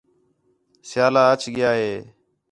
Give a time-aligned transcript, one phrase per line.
[0.89, 1.93] سیالا اَچ ڳِیا ہے